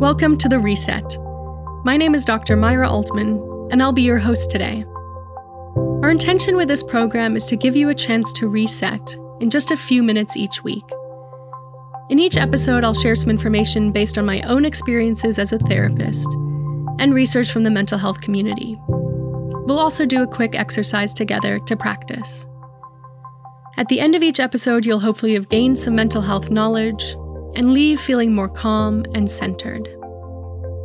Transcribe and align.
Welcome 0.00 0.38
to 0.38 0.48
The 0.48 0.58
Reset. 0.58 1.18
My 1.84 1.98
name 1.98 2.14
is 2.14 2.24
Dr. 2.24 2.56
Myra 2.56 2.88
Altman, 2.88 3.68
and 3.70 3.82
I'll 3.82 3.92
be 3.92 4.00
your 4.00 4.18
host 4.18 4.50
today. 4.50 4.82
Our 6.02 6.10
intention 6.10 6.56
with 6.56 6.68
this 6.68 6.82
program 6.82 7.36
is 7.36 7.44
to 7.46 7.56
give 7.56 7.76
you 7.76 7.90
a 7.90 7.94
chance 7.94 8.32
to 8.32 8.48
reset 8.48 9.14
in 9.40 9.50
just 9.50 9.70
a 9.70 9.76
few 9.76 10.02
minutes 10.02 10.38
each 10.38 10.64
week. 10.64 10.84
In 12.08 12.18
each 12.18 12.38
episode, 12.38 12.82
I'll 12.82 12.94
share 12.94 13.14
some 13.14 13.28
information 13.28 13.92
based 13.92 14.16
on 14.16 14.24
my 14.24 14.40
own 14.40 14.64
experiences 14.64 15.38
as 15.38 15.52
a 15.52 15.58
therapist 15.58 16.26
and 16.98 17.12
research 17.12 17.52
from 17.52 17.64
the 17.64 17.70
mental 17.70 17.98
health 17.98 18.22
community. 18.22 18.78
We'll 18.88 19.78
also 19.78 20.06
do 20.06 20.22
a 20.22 20.26
quick 20.26 20.54
exercise 20.54 21.12
together 21.12 21.58
to 21.58 21.76
practice. 21.76 22.46
At 23.76 23.88
the 23.88 24.00
end 24.00 24.14
of 24.14 24.22
each 24.22 24.40
episode, 24.40 24.86
you'll 24.86 25.00
hopefully 25.00 25.34
have 25.34 25.50
gained 25.50 25.78
some 25.78 25.94
mental 25.94 26.22
health 26.22 26.50
knowledge 26.50 27.14
and 27.54 27.72
leave 27.72 28.00
feeling 28.00 28.34
more 28.34 28.48
calm 28.48 29.04
and 29.14 29.30
centered. 29.30 29.86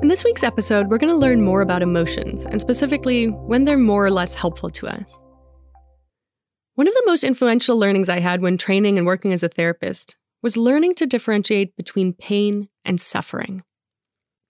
In 0.02 0.10
this 0.10 0.24
week's 0.24 0.44
episode, 0.44 0.88
we're 0.88 0.98
going 0.98 1.14
to 1.14 1.16
learn 1.16 1.42
more 1.42 1.62
about 1.62 1.82
emotions, 1.82 2.46
and 2.46 2.60
specifically 2.62 3.28
when 3.28 3.64
they're 3.66 3.78
more 3.78 4.06
or 4.06 4.12
less 4.12 4.36
helpful 4.36 4.70
to 4.72 4.88
us. 4.88 5.20
One 6.76 6.88
of 6.88 6.94
the 6.94 7.04
most 7.06 7.24
influential 7.24 7.80
learnings 7.80 8.10
I 8.10 8.20
had 8.20 8.42
when 8.42 8.58
training 8.58 8.98
and 8.98 9.08
working 9.08 9.32
as 9.32 9.44
a 9.44 9.50
therapist 9.50 10.18
was 10.44 10.58
learning 10.58 10.96
to 10.96 11.06
differentiate 11.06 11.76
between 11.76 12.14
pain 12.14 12.70
and 12.84 13.00
suffering. 13.00 13.64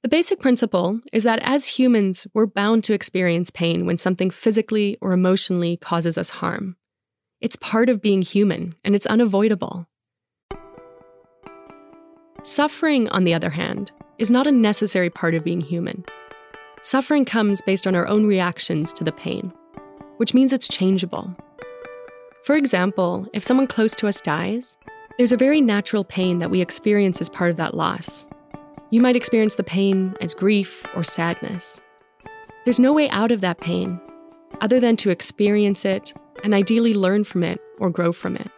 The 0.02 0.10
basic 0.10 0.40
principle 0.40 1.02
is 1.13 1.24
that 1.24 1.40
as 1.41 1.80
humans, 1.80 2.27
we're 2.34 2.48
bound 2.48 2.84
to 2.84 2.94
experience 2.94 3.50
pain 3.50 3.86
when 3.86 3.98
something 3.98 4.30
physically 4.30 4.98
or 5.02 5.13
emotionally 5.13 5.77
causes 5.77 6.18
us 6.18 6.32
harm. 6.32 6.76
It's 7.41 7.55
part 7.55 7.90
of 7.90 8.02
being 8.02 8.22
human, 8.22 8.76
and 8.84 8.96
it's 8.96 9.05
unavoidable. 9.05 9.88
Suffering, 12.45 13.09
on 13.09 13.23
the 13.23 13.34
other 13.34 13.49
hand, 13.49 13.91
is 14.20 14.30
not 14.30 14.45
a 14.45 14.52
necessary 14.52 15.09
part 15.09 15.34
of 15.34 15.44
being 15.44 15.62
human. 15.62 16.05
Suffering 16.84 17.26
comes 17.26 17.59
based 17.59 17.87
on 17.87 17.96
our 17.96 18.07
own 18.07 18.27
reactions 18.27 18.93
to 18.93 19.04
the 19.04 19.12
pain, 19.12 19.52
which 20.18 20.35
means 20.35 20.54
it's 20.54 20.68
changeable. 20.68 21.35
For 22.43 22.55
example, 22.55 23.27
if 23.34 23.43
someone 23.43 23.65
close 23.65 23.96
to 23.96 24.07
us 24.07 24.21
dies, 24.21 24.77
there's 25.18 25.32
a 25.32 25.37
very 25.37 25.60
natural 25.60 26.04
pain 26.04 26.37
that 26.37 26.52
we 26.52 26.62
experience 26.62 27.20
as 27.20 27.32
part 27.32 27.49
of 27.49 27.57
that 27.57 27.74
loss. 27.74 28.27
You 28.91 29.02
might 29.02 29.15
experience 29.15 29.55
the 29.55 29.63
pain 29.63 30.15
as 30.21 30.35
grief 30.35 30.85
or 30.96 31.04
sadness. 31.04 31.82
There's 32.63 32.80
no 32.80 32.93
way 32.93 33.09
out 33.09 33.32
of 33.32 33.41
that 33.41 33.59
pain 33.59 33.99
other 34.62 34.80
than 34.80 34.98
to 34.98 35.09
experience 35.09 35.84
it 35.84 36.13
and 36.43 36.54
ideally 36.54 36.93
learn 36.93 37.24
from 37.24 37.43
it 37.43 37.59
or 37.80 37.90
grow 37.90 38.13
from 38.13 38.35
it. 38.35 38.52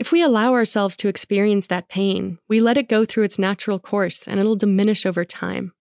If 0.00 0.10
we 0.10 0.22
allow 0.22 0.52
ourselves 0.52 0.96
to 0.96 1.08
experience 1.08 1.66
that 1.66 1.88
pain, 1.88 2.38
we 2.48 2.60
let 2.60 2.76
it 2.76 2.88
go 2.88 3.04
through 3.04 3.24
its 3.24 3.38
natural 3.38 3.78
course 3.78 4.26
and 4.26 4.40
it'll 4.40 4.56
diminish 4.56 5.06
over 5.06 5.24
time. 5.24 5.72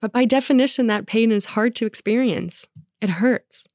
But 0.00 0.12
by 0.12 0.24
definition, 0.24 0.86
that 0.86 1.06
pain 1.06 1.32
is 1.32 1.46
hard 1.46 1.74
to 1.76 1.86
experience. 1.86 2.68
It 3.00 3.10
hurts. 3.10 3.66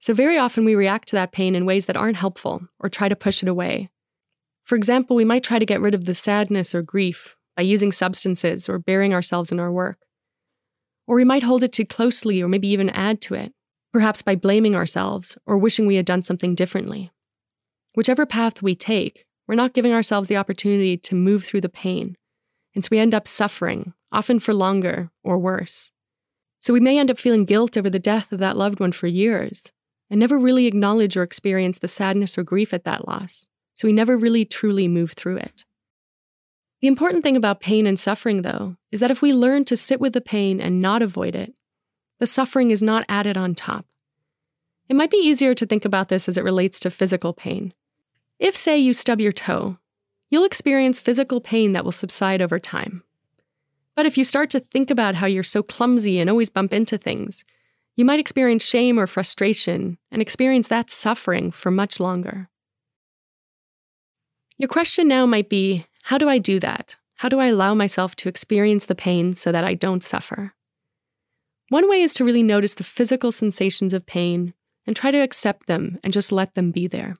So, 0.00 0.14
very 0.14 0.36
often 0.36 0.64
we 0.64 0.74
react 0.74 1.08
to 1.08 1.16
that 1.16 1.32
pain 1.32 1.54
in 1.54 1.64
ways 1.64 1.86
that 1.86 1.96
aren't 1.96 2.16
helpful 2.16 2.68
or 2.80 2.88
try 2.88 3.08
to 3.08 3.16
push 3.16 3.42
it 3.42 3.48
away. 3.48 3.88
For 4.64 4.76
example, 4.76 5.16
we 5.16 5.24
might 5.24 5.44
try 5.44 5.58
to 5.58 5.66
get 5.66 5.80
rid 5.80 5.94
of 5.94 6.04
the 6.04 6.14
sadness 6.14 6.74
or 6.74 6.82
grief 6.82 7.36
by 7.56 7.62
using 7.62 7.92
substances 7.92 8.68
or 8.68 8.78
burying 8.78 9.14
ourselves 9.14 9.52
in 9.52 9.60
our 9.60 9.70
work. 9.70 9.98
Or 11.06 11.16
we 11.16 11.24
might 11.24 11.42
hold 11.42 11.62
it 11.62 11.72
too 11.72 11.84
closely 11.84 12.42
or 12.42 12.48
maybe 12.48 12.68
even 12.68 12.90
add 12.90 13.20
to 13.22 13.34
it, 13.34 13.52
perhaps 13.92 14.22
by 14.22 14.34
blaming 14.36 14.74
ourselves 14.74 15.36
or 15.46 15.58
wishing 15.58 15.86
we 15.86 15.96
had 15.96 16.06
done 16.06 16.22
something 16.22 16.54
differently. 16.54 17.10
Whichever 17.94 18.24
path 18.24 18.62
we 18.62 18.74
take, 18.74 19.26
we're 19.46 19.54
not 19.54 19.74
giving 19.74 19.92
ourselves 19.92 20.28
the 20.28 20.36
opportunity 20.36 20.96
to 20.96 21.14
move 21.14 21.44
through 21.44 21.60
the 21.60 21.68
pain, 21.68 22.16
and 22.74 22.82
so 22.82 22.88
we 22.90 22.98
end 22.98 23.12
up 23.12 23.28
suffering, 23.28 23.92
often 24.10 24.38
for 24.38 24.54
longer 24.54 25.10
or 25.22 25.38
worse. 25.38 25.92
So 26.60 26.72
we 26.72 26.80
may 26.80 26.98
end 26.98 27.10
up 27.10 27.18
feeling 27.18 27.44
guilt 27.44 27.76
over 27.76 27.90
the 27.90 27.98
death 27.98 28.32
of 28.32 28.38
that 28.38 28.56
loved 28.56 28.80
one 28.80 28.92
for 28.92 29.08
years, 29.08 29.72
and 30.08 30.18
never 30.18 30.38
really 30.38 30.66
acknowledge 30.66 31.16
or 31.16 31.22
experience 31.22 31.78
the 31.78 31.88
sadness 31.88 32.38
or 32.38 32.42
grief 32.42 32.72
at 32.72 32.84
that 32.84 33.06
loss, 33.06 33.48
so 33.74 33.86
we 33.86 33.92
never 33.92 34.16
really 34.16 34.44
truly 34.44 34.88
move 34.88 35.12
through 35.12 35.36
it. 35.36 35.64
The 36.80 36.88
important 36.88 37.22
thing 37.24 37.36
about 37.36 37.60
pain 37.60 37.86
and 37.86 38.00
suffering, 38.00 38.42
though, 38.42 38.76
is 38.90 39.00
that 39.00 39.10
if 39.10 39.20
we 39.20 39.32
learn 39.32 39.64
to 39.66 39.76
sit 39.76 40.00
with 40.00 40.14
the 40.14 40.20
pain 40.20 40.60
and 40.60 40.80
not 40.80 41.02
avoid 41.02 41.34
it, 41.34 41.54
the 42.18 42.26
suffering 42.26 42.70
is 42.70 42.82
not 42.82 43.04
added 43.08 43.36
on 43.36 43.54
top. 43.54 43.86
It 44.88 44.96
might 44.96 45.10
be 45.10 45.18
easier 45.18 45.54
to 45.54 45.66
think 45.66 45.84
about 45.84 46.08
this 46.08 46.28
as 46.28 46.36
it 46.36 46.44
relates 46.44 46.80
to 46.80 46.90
physical 46.90 47.32
pain. 47.32 47.74
If, 48.42 48.56
say, 48.56 48.76
you 48.76 48.92
stub 48.92 49.20
your 49.20 49.30
toe, 49.30 49.78
you'll 50.28 50.44
experience 50.44 50.98
physical 50.98 51.40
pain 51.40 51.74
that 51.74 51.84
will 51.84 51.92
subside 51.92 52.42
over 52.42 52.58
time. 52.58 53.04
But 53.94 54.04
if 54.04 54.18
you 54.18 54.24
start 54.24 54.50
to 54.50 54.58
think 54.58 54.90
about 54.90 55.14
how 55.14 55.28
you're 55.28 55.44
so 55.44 55.62
clumsy 55.62 56.18
and 56.18 56.28
always 56.28 56.50
bump 56.50 56.72
into 56.72 56.98
things, 56.98 57.44
you 57.94 58.04
might 58.04 58.18
experience 58.18 58.64
shame 58.64 58.98
or 58.98 59.06
frustration 59.06 59.96
and 60.10 60.20
experience 60.20 60.66
that 60.66 60.90
suffering 60.90 61.52
for 61.52 61.70
much 61.70 62.00
longer. 62.00 62.48
Your 64.58 64.68
question 64.68 65.06
now 65.06 65.24
might 65.24 65.48
be 65.48 65.86
how 66.02 66.18
do 66.18 66.28
I 66.28 66.38
do 66.38 66.58
that? 66.58 66.96
How 67.18 67.28
do 67.28 67.38
I 67.38 67.46
allow 67.46 67.74
myself 67.74 68.16
to 68.16 68.28
experience 68.28 68.86
the 68.86 68.96
pain 68.96 69.36
so 69.36 69.52
that 69.52 69.62
I 69.62 69.74
don't 69.74 70.02
suffer? 70.02 70.52
One 71.68 71.88
way 71.88 72.02
is 72.02 72.12
to 72.14 72.24
really 72.24 72.42
notice 72.42 72.74
the 72.74 72.82
physical 72.82 73.30
sensations 73.30 73.94
of 73.94 74.04
pain 74.04 74.52
and 74.84 74.96
try 74.96 75.12
to 75.12 75.18
accept 75.22 75.68
them 75.68 76.00
and 76.02 76.12
just 76.12 76.32
let 76.32 76.56
them 76.56 76.72
be 76.72 76.88
there. 76.88 77.14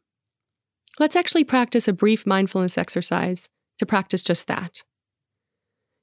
Let's 0.99 1.17
actually 1.17 1.45
practice 1.45 1.89
a 1.89 1.93
brief 1.93 2.27
mindfulness 2.27 2.77
exercise 2.77 3.49
to 3.79 3.87
practice 3.87 4.23
just 4.23 4.47
that. 4.49 4.83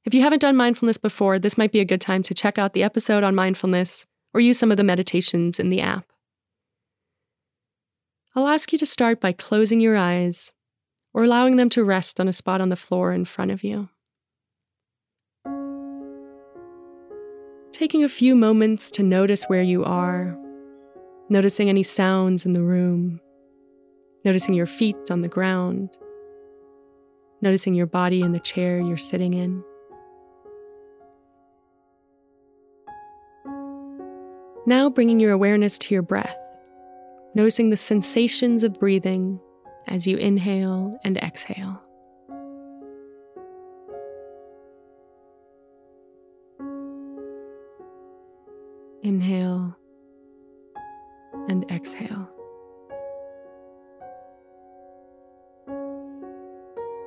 If 0.03 0.13
you 0.13 0.21
haven't 0.21 0.39
done 0.39 0.55
mindfulness 0.55 0.97
before, 0.97 1.37
this 1.37 1.57
might 1.57 1.71
be 1.71 1.79
a 1.79 1.85
good 1.85 2.01
time 2.01 2.23
to 2.23 2.33
check 2.33 2.57
out 2.57 2.73
the 2.73 2.83
episode 2.83 3.23
on 3.23 3.35
mindfulness 3.35 4.07
or 4.33 4.41
use 4.41 4.57
some 4.57 4.71
of 4.71 4.77
the 4.77 4.83
meditations 4.83 5.59
in 5.59 5.69
the 5.69 5.81
app. 5.81 6.05
I'll 8.35 8.47
ask 8.47 8.71
you 8.71 8.79
to 8.79 8.85
start 8.85 9.19
by 9.19 9.31
closing 9.31 9.79
your 9.79 9.95
eyes 9.95 10.53
or 11.13 11.23
allowing 11.23 11.57
them 11.57 11.69
to 11.69 11.83
rest 11.83 12.19
on 12.19 12.27
a 12.27 12.33
spot 12.33 12.61
on 12.61 12.69
the 12.69 12.75
floor 12.75 13.11
in 13.11 13.25
front 13.25 13.51
of 13.51 13.63
you. 13.63 13.89
Taking 17.71 18.03
a 18.03 18.09
few 18.09 18.35
moments 18.35 18.89
to 18.91 19.03
notice 19.03 19.43
where 19.45 19.61
you 19.61 19.83
are, 19.83 20.37
noticing 21.29 21.69
any 21.69 21.83
sounds 21.83 22.45
in 22.45 22.53
the 22.53 22.63
room 22.63 23.21
noticing 24.23 24.53
your 24.53 24.65
feet 24.65 24.97
on 25.09 25.21
the 25.21 25.29
ground, 25.29 25.97
noticing 27.41 27.73
your 27.73 27.85
body 27.85 28.21
in 28.21 28.31
the 28.31 28.39
chair 28.39 28.79
you're 28.79 28.97
sitting 28.97 29.33
in. 29.33 29.63
Now 34.65 34.89
bringing 34.89 35.19
your 35.19 35.31
awareness 35.31 35.77
to 35.79 35.93
your 35.95 36.03
breath, 36.03 36.37
noticing 37.33 37.69
the 37.69 37.77
sensations 37.77 38.63
of 38.63 38.79
breathing 38.79 39.39
as 39.87 40.05
you 40.05 40.17
inhale 40.17 40.99
and 41.03 41.17
exhale. 41.17 41.81
Inhale 49.01 49.75
and 51.47 51.65
exhale. 51.71 52.29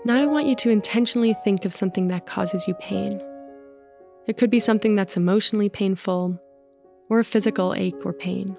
Now 0.04 0.20
I 0.20 0.26
want 0.26 0.46
you 0.46 0.56
to 0.56 0.70
intentionally 0.70 1.32
think 1.44 1.64
of 1.64 1.72
something 1.72 2.08
that 2.08 2.26
causes 2.26 2.66
you 2.66 2.74
pain. 2.74 3.22
It 4.26 4.36
could 4.36 4.50
be 4.50 4.58
something 4.58 4.96
that's 4.96 5.16
emotionally 5.16 5.68
painful 5.68 6.40
or 7.08 7.20
a 7.20 7.24
physical 7.24 7.72
ache 7.74 8.04
or 8.04 8.12
pain. 8.12 8.56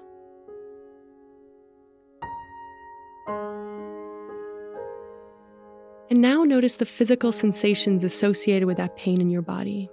And 6.10 6.22
now 6.22 6.44
notice 6.44 6.76
the 6.76 6.86
physical 6.86 7.30
sensations 7.30 8.04
associated 8.04 8.64
with 8.64 8.78
that 8.78 8.96
pain 8.96 9.20
in 9.20 9.28
your 9.28 9.42
body. 9.42 9.90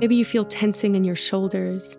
Maybe 0.00 0.16
you 0.16 0.24
feel 0.24 0.44
tensing 0.44 0.96
in 0.96 1.04
your 1.04 1.16
shoulders, 1.16 1.98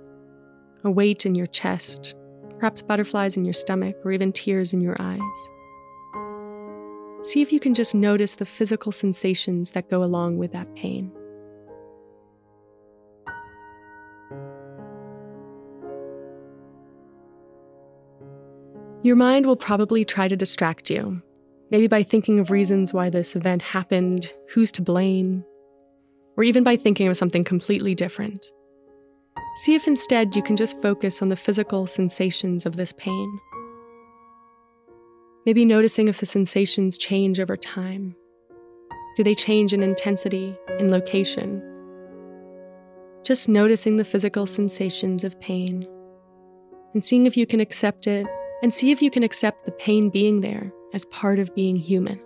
a 0.84 0.92
weight 0.92 1.26
in 1.26 1.34
your 1.34 1.48
chest, 1.48 2.16
perhaps 2.60 2.82
butterflies 2.82 3.38
in 3.38 3.46
your 3.46 3.54
stomach, 3.54 3.96
or 4.04 4.12
even 4.12 4.34
tears 4.34 4.74
in 4.74 4.82
your 4.82 4.98
eyes. 5.00 5.50
See 7.24 7.42
if 7.42 7.54
you 7.54 7.60
can 7.60 7.76
just 7.76 7.94
notice 7.94 8.36
the 8.36 8.46
physical 8.46 8.92
sensations 8.92 9.72
that 9.74 9.90
go 9.90 10.04
along 10.04 10.38
with 10.38 10.54
that 10.54 10.74
pain. 10.76 11.12
Your 19.04 19.16
mind 19.16 19.46
will 19.46 19.56
probably 19.56 20.04
try 20.04 20.28
to 20.28 20.36
distract 20.36 20.90
you, 20.90 21.22
maybe 21.70 21.88
by 21.88 22.04
thinking 22.04 22.40
of 22.40 22.52
reasons 22.52 22.94
why 22.94 23.10
this 23.10 23.36
event 23.36 23.62
happened, 23.62 24.32
who's 24.50 24.72
to 24.74 24.82
blame, 24.82 25.44
or 26.38 26.44
even 26.44 26.64
by 26.64 26.76
thinking 26.76 27.08
of 27.08 27.18
something 27.18 27.44
completely 27.44 27.96
different. 27.96 28.46
See 29.58 29.76
if 29.76 29.88
instead 29.88 30.36
you 30.36 30.42
can 30.42 30.56
just 30.56 30.82
focus 30.82 31.22
on 31.22 31.30
the 31.30 31.36
physical 31.36 31.86
sensations 31.86 32.66
of 32.66 32.78
this 32.78 32.94
pain. 32.94 33.40
Maybe 35.46 35.66
noticing 35.66 36.08
if 36.08 36.20
the 36.20 36.26
sensations 36.26 36.98
change 36.98 37.40
over 37.40 37.58
time. 37.58 38.16
Do 39.16 39.24
they 39.24 39.34
change 39.34 39.74
in 39.74 39.82
intensity, 39.82 40.56
in 40.78 40.92
location? 40.92 41.64
Just 43.24 43.50
noticing 43.50 43.98
the 43.98 44.06
physical 44.06 44.46
sensations 44.46 45.24
of 45.24 45.40
pain 45.40 45.88
and 46.94 47.04
seeing 47.04 47.26
if 47.26 47.36
you 47.38 47.48
can 47.48 47.60
accept 47.60 48.08
it 48.08 48.28
and 48.62 48.74
see 48.74 48.92
if 48.92 49.02
you 49.02 49.10
can 49.10 49.24
accept 49.24 49.66
the 49.66 49.72
pain 49.72 50.10
being 50.10 50.42
there 50.42 50.72
as 50.94 51.06
part 51.06 51.40
of 51.40 51.56
being 51.56 51.76
human. 51.76 52.22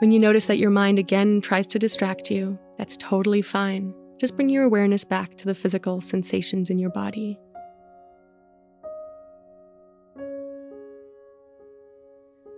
When 0.00 0.10
you 0.10 0.18
notice 0.18 0.46
that 0.46 0.58
your 0.58 0.70
mind 0.70 0.98
again 0.98 1.40
tries 1.40 1.66
to 1.68 1.78
distract 1.78 2.30
you, 2.30 2.58
that's 2.76 2.96
totally 2.96 3.42
fine. 3.42 3.94
Just 4.20 4.36
bring 4.36 4.48
your 4.48 4.64
awareness 4.64 5.04
back 5.04 5.36
to 5.38 5.46
the 5.46 5.54
physical 5.54 6.00
sensations 6.00 6.70
in 6.70 6.78
your 6.78 6.90
body. 6.90 7.38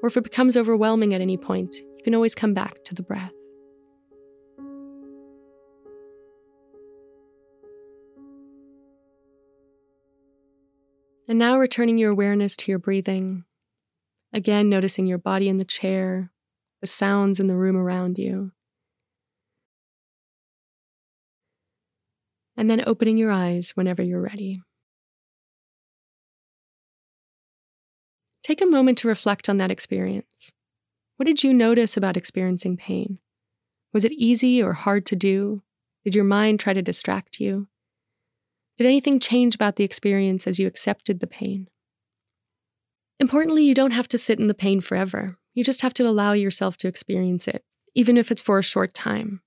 Or 0.03 0.09
if 0.09 0.17
it 0.17 0.25
becomes 0.25 0.57
overwhelming 0.57 1.15
at 1.15 1.21
any 1.21 1.37
point, 1.37 1.77
you 1.77 2.03
can 2.03 2.15
always 2.15 2.35
come 2.35 2.55
back 2.55 2.85
to 2.85 2.95
the 2.95 3.03
breath. 3.03 3.33
And 11.29 11.39
now 11.39 11.59
returning 11.59 11.97
your 11.97 12.11
awareness 12.11 12.57
to 12.57 12.73
your 12.73 12.81
breathing. 12.81 13.45
Again, 14.33 14.69
noticing 14.69 15.07
your 15.07 15.19
body 15.19 15.49
in 15.49 15.59
the 15.59 15.65
chair, 15.65 16.33
the 16.81 16.87
sounds 16.87 17.39
in 17.39 17.47
the 17.47 17.57
room 17.57 17.77
around 17.77 18.19
you. 18.19 18.53
And 22.57 22.69
then 22.69 22.83
opening 22.87 23.17
your 23.17 23.31
eyes 23.31 23.71
whenever 23.77 24.03
you're 24.03 24.21
ready. 24.21 24.59
Take 28.51 28.61
a 28.61 28.67
moment 28.67 28.99
to 28.99 29.07
reflect 29.07 29.49
on 29.49 29.59
that 29.59 29.71
experience. 29.71 30.55
What 31.17 31.27
did 31.27 31.45
you 31.45 31.55
notice 31.55 31.97
about 31.97 32.17
experiencing 32.17 32.77
pain? 32.77 33.21
Was 33.93 34.05
it 34.05 34.11
easy 34.11 34.61
or 34.61 34.73
hard 34.73 35.07
to 35.07 35.15
do? 35.15 35.63
Did 36.03 36.17
your 36.17 36.25
mind 36.25 36.59
try 36.59 36.73
to 36.73 36.83
distract 36.83 37.39
you? 37.39 37.69
Did 38.77 38.89
anything 38.89 39.21
change 39.21 39.55
about 39.55 39.77
the 39.77 39.85
experience 39.85 40.49
as 40.49 40.59
you 40.59 40.67
accepted 40.67 41.21
the 41.21 41.29
pain? 41.29 41.69
Importantly, 43.21 43.63
you 43.63 43.73
don't 43.73 43.93
have 43.93 44.09
to 44.09 44.19
sit 44.19 44.41
in 44.41 44.49
the 44.49 44.53
pain 44.53 44.81
forever. 44.81 45.39
You 45.55 45.63
just 45.63 45.83
have 45.83 45.95
to 45.95 46.09
allow 46.09 46.33
yourself 46.33 46.77
to 46.79 46.89
experience 46.89 47.47
it, 47.47 47.63
even 47.95 48.17
if 48.17 48.33
it's 48.33 48.43
for 48.43 48.59
a 48.59 48.65
short 48.65 48.95
time. 48.95 49.43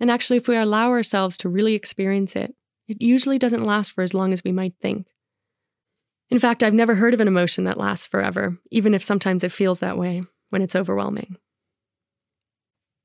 And 0.00 0.10
actually, 0.10 0.38
if 0.38 0.48
we 0.48 0.56
allow 0.56 0.88
ourselves 0.88 1.36
to 1.36 1.50
really 1.50 1.74
experience 1.74 2.34
it, 2.34 2.54
it 2.88 3.02
usually 3.02 3.38
doesn't 3.38 3.62
last 3.62 3.92
for 3.92 4.00
as 4.00 4.14
long 4.14 4.32
as 4.32 4.42
we 4.42 4.52
might 4.52 4.72
think. 4.80 5.06
In 6.30 6.38
fact, 6.38 6.62
I've 6.62 6.74
never 6.74 6.94
heard 6.94 7.12
of 7.12 7.20
an 7.20 7.28
emotion 7.28 7.64
that 7.64 7.78
lasts 7.78 8.06
forever, 8.06 8.58
even 8.70 8.94
if 8.94 9.02
sometimes 9.02 9.42
it 9.42 9.52
feels 9.52 9.80
that 9.80 9.98
way 9.98 10.22
when 10.50 10.62
it's 10.62 10.76
overwhelming. 10.76 11.36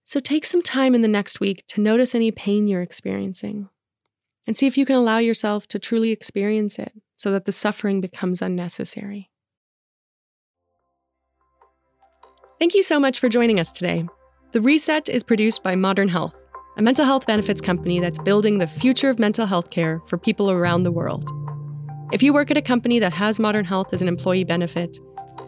So 0.04 0.20
take 0.20 0.46
some 0.46 0.62
time 0.62 0.94
in 0.94 1.02
the 1.02 1.08
next 1.08 1.40
week 1.40 1.64
to 1.70 1.82
notice 1.82 2.14
any 2.14 2.32
pain 2.32 2.68
you're 2.68 2.84
experiencing 2.84 3.70
and 4.46 4.56
see 4.56 4.68
if 4.68 4.78
you 4.78 4.86
can 4.86 4.96
allow 4.96 5.18
yourself 5.18 5.68
to 5.70 5.80
truly 5.80 6.12
experience 6.12 6.78
it 6.78 6.94
so 7.16 7.32
that 7.32 7.46
the 7.46 7.52
suffering 7.52 8.02
becomes 8.02 8.42
unnecessary. 8.42 9.32
Thank 12.60 12.76
you 12.76 12.84
so 12.84 13.00
much 13.00 13.20
for 13.20 13.28
joining 13.28 13.60
us 13.60 13.72
today. 13.72 14.08
The 14.52 14.62
Reset 14.62 15.10
is 15.10 15.24
produced 15.24 15.64
by 15.64 15.76
Modern 15.76 16.08
Health, 16.08 16.40
a 16.78 16.82
mental 16.84 17.06
health 17.06 17.26
benefits 17.26 17.60
company 17.60 18.00
that's 18.00 18.20
building 18.20 18.60
the 18.60 18.68
future 18.68 19.10
of 19.10 19.18
mental 19.18 19.48
health 19.48 19.72
care 19.72 20.02
for 20.08 20.18
people 20.18 20.52
around 20.52 20.84
the 20.84 20.92
world. 20.92 21.45
If 22.16 22.24
you 22.24 22.32
work 22.32 22.50
at 22.50 22.56
a 22.56 22.62
company 22.62 22.98
that 23.00 23.12
has 23.12 23.42
Modern 23.42 23.66
Health 23.66 23.94
as 23.94 24.02
an 24.02 24.08
employee 24.08 24.46
benefit, 24.46 24.98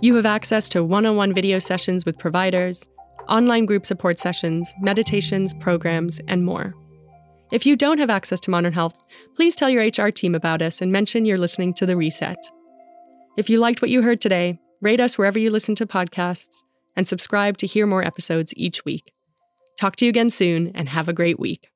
you 0.02 0.14
have 0.16 0.26
access 0.26 0.68
to 0.68 0.84
one 0.84 1.06
on 1.06 1.16
one 1.16 1.34
video 1.34 1.60
sessions 1.60 2.04
with 2.06 2.18
providers, 2.18 2.90
online 3.30 3.66
group 3.66 3.86
support 3.86 4.20
sessions, 4.20 4.74
meditations, 4.82 5.54
programs, 5.62 6.20
and 6.28 6.44
more. 6.44 6.74
If 7.54 7.66
you 7.66 7.78
don't 7.78 8.00
have 8.00 8.10
access 8.10 8.42
to 8.42 8.52
Modern 8.52 8.74
Health, 8.74 9.02
please 9.34 9.56
tell 9.56 9.70
your 9.70 9.86
HR 9.86 10.10
team 10.10 10.36
about 10.36 10.62
us 10.62 10.82
and 10.82 10.92
mention 10.92 11.24
you're 11.24 11.38
listening 11.38 11.72
to 11.76 11.86
The 11.86 11.96
Reset. 11.96 12.38
If 13.38 13.50
you 13.50 13.60
liked 13.60 13.82
what 13.82 13.90
you 13.90 14.02
heard 14.02 14.20
today, 14.20 14.60
rate 14.82 15.00
us 15.00 15.18
wherever 15.18 15.40
you 15.40 15.50
listen 15.50 15.76
to 15.76 15.88
podcasts 15.88 16.64
and 16.98 17.08
subscribe 17.08 17.56
to 17.60 17.66
hear 17.66 17.88
more 17.88 18.04
episodes 18.04 18.54
each 18.58 18.84
week. 18.84 19.14
Talk 19.80 19.96
to 19.96 20.06
you 20.06 20.10
again 20.10 20.30
soon 20.30 20.74
and 20.76 20.90
have 20.90 21.08
a 21.08 21.14
great 21.14 21.40
week. 21.40 21.70